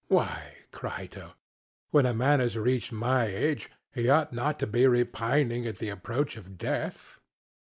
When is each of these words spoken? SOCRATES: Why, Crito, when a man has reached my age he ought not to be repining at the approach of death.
SOCRATES: 0.09 0.15
Why, 0.31 0.53
Crito, 0.71 1.35
when 1.91 2.07
a 2.07 2.13
man 2.15 2.39
has 2.39 2.57
reached 2.57 2.91
my 2.91 3.25
age 3.25 3.69
he 3.93 4.09
ought 4.09 4.33
not 4.33 4.57
to 4.57 4.65
be 4.65 4.87
repining 4.87 5.67
at 5.67 5.77
the 5.77 5.89
approach 5.89 6.37
of 6.37 6.57
death. 6.57 7.19